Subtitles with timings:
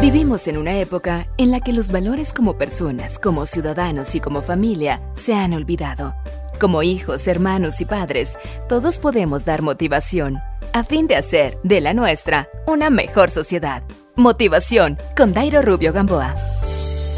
[0.00, 4.40] Vivimos en una época en la que los valores como personas, como ciudadanos y como
[4.40, 6.14] familia se han olvidado.
[6.58, 10.38] Como hijos, hermanos y padres, todos podemos dar motivación
[10.72, 13.82] a fin de hacer de la nuestra una mejor sociedad.
[14.16, 16.34] Motivación con Dairo Rubio Gamboa.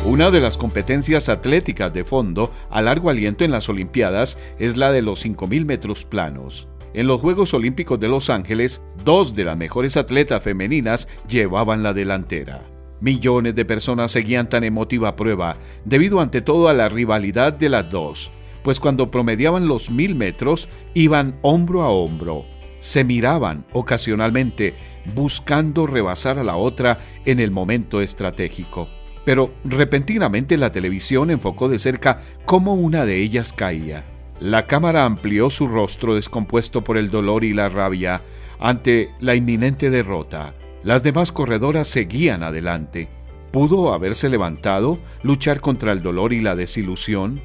[0.04, 4.90] Una de las competencias atléticas de fondo a largo aliento en las Olimpiadas es la
[4.90, 6.66] de los 5.000 metros planos.
[6.94, 11.94] En los Juegos Olímpicos de Los Ángeles, dos de las mejores atletas femeninas llevaban la
[11.94, 12.71] delantera.
[13.02, 17.90] Millones de personas seguían tan emotiva prueba, debido ante todo a la rivalidad de las
[17.90, 18.30] dos,
[18.62, 22.44] pues cuando promediaban los mil metros iban hombro a hombro,
[22.78, 24.74] se miraban ocasionalmente,
[25.16, 28.88] buscando rebasar a la otra en el momento estratégico.
[29.24, 34.04] Pero repentinamente la televisión enfocó de cerca cómo una de ellas caía.
[34.38, 38.22] La cámara amplió su rostro descompuesto por el dolor y la rabia
[38.60, 43.08] ante la inminente derrota las demás corredoras seguían adelante.
[43.50, 47.40] ¿Pudo haberse levantado, luchar contra el dolor y la desilusión?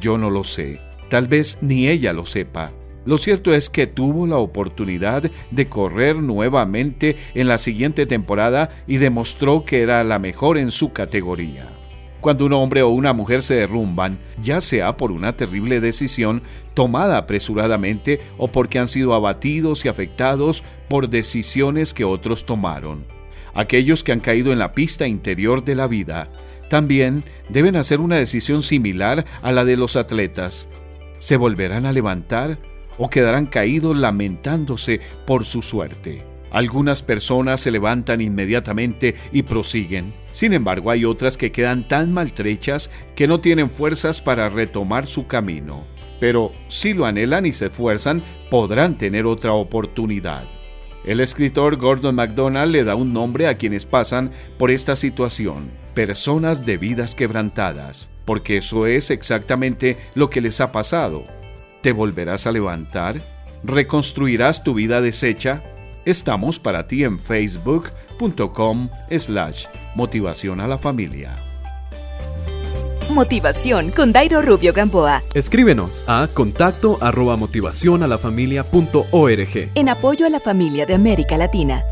[0.00, 0.80] Yo no lo sé.
[1.08, 2.72] Tal vez ni ella lo sepa.
[3.04, 8.98] Lo cierto es que tuvo la oportunidad de correr nuevamente en la siguiente temporada y
[8.98, 11.71] demostró que era la mejor en su categoría.
[12.22, 16.42] Cuando un hombre o una mujer se derrumban, ya sea por una terrible decisión
[16.72, 23.06] tomada apresuradamente o porque han sido abatidos y afectados por decisiones que otros tomaron.
[23.54, 26.30] Aquellos que han caído en la pista interior de la vida
[26.70, 30.68] también deben hacer una decisión similar a la de los atletas.
[31.18, 32.60] ¿Se volverán a levantar
[32.98, 36.31] o quedarán caídos lamentándose por su suerte?
[36.52, 40.12] Algunas personas se levantan inmediatamente y prosiguen.
[40.32, 45.26] Sin embargo, hay otras que quedan tan maltrechas que no tienen fuerzas para retomar su
[45.26, 45.84] camino.
[46.20, 50.44] Pero si lo anhelan y se esfuerzan, podrán tener otra oportunidad.
[51.04, 56.64] El escritor Gordon MacDonald le da un nombre a quienes pasan por esta situación, personas
[56.64, 61.24] de vidas quebrantadas, porque eso es exactamente lo que les ha pasado.
[61.80, 63.20] ¿Te volverás a levantar?
[63.64, 65.64] ¿Reconstruirás tu vida deshecha?
[66.04, 71.36] Estamos para ti en facebook.com slash motivación a la familia.
[73.10, 75.22] Motivación con Dairo Rubio Gamboa.
[75.34, 78.64] Escríbenos a contacto arroba motivación a la familia
[79.74, 81.84] En apoyo a la familia de América Latina.